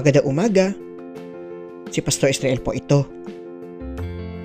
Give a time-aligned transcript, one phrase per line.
[0.00, 0.72] Maganda umaga.
[1.92, 3.04] Si Pastor Israel po ito.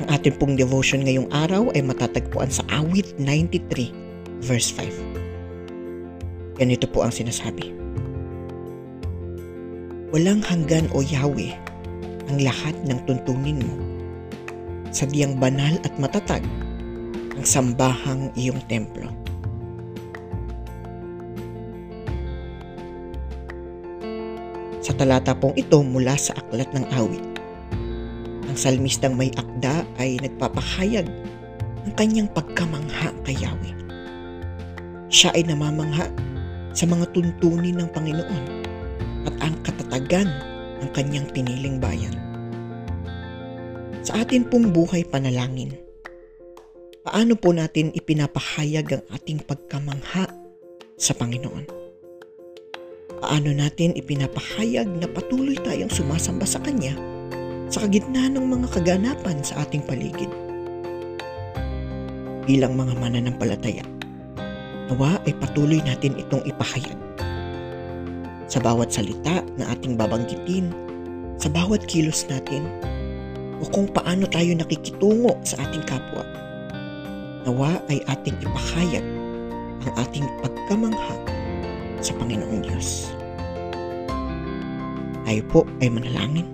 [0.00, 3.92] Ang ating pong devotion ngayong araw ay matatagpuan sa awit 93
[4.40, 6.56] verse 5.
[6.56, 7.68] Ganito po ang sinasabi.
[10.16, 11.52] Walang hanggan o Yahweh
[12.32, 13.76] ang lahat ng tuntunin mo.
[14.88, 16.48] Sadyang banal at matatag
[17.36, 19.12] ang sambahang iyong templo.
[24.82, 27.22] Sa talata pong ito mula sa aklat ng awit,
[28.50, 31.06] ang salmistang may akda ay nagpapahayag
[31.86, 33.78] ng kanyang pagkamangha kay Yahweh.
[35.06, 36.10] Siya ay namamangha
[36.74, 38.44] sa mga tuntunin ng Panginoon
[39.30, 40.26] at ang katatagan
[40.82, 42.18] ng kanyang piniling bayan.
[44.02, 45.78] Sa atin pong buhay panalangin,
[47.06, 50.26] paano po natin ipinapahayag ang ating pagkamangha
[50.98, 51.81] sa Panginoon?
[53.22, 56.98] Paano natin ipinapahayag na patuloy tayong sumasamba sa Kanya
[57.70, 60.26] sa kagitna ng mga kaganapan sa ating paligid?
[62.50, 63.86] Bilang mga mananampalataya,
[64.90, 66.98] nawa ay patuloy natin itong ipahayag.
[68.50, 70.74] Sa bawat salita na ating babanggitin,
[71.38, 72.66] sa bawat kilos natin,
[73.62, 76.26] o kung paano tayo nakikitungo sa ating kapwa,
[77.46, 79.06] nawa ay ating ipahayag
[79.86, 81.21] ang ating pagkamangha
[85.22, 86.48] Tayo po ay manalangin.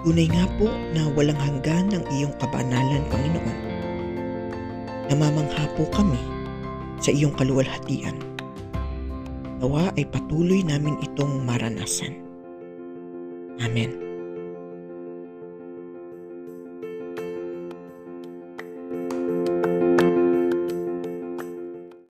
[0.00, 3.58] Tunay nga po na walang hanggan ng iyong kabanalan, Panginoon.
[5.12, 6.20] Namamangha po kami
[7.00, 8.16] sa iyong kaluwalhatian.
[9.60, 12.16] Nawa ay patuloy namin itong maranasan.
[13.60, 14.09] Amen.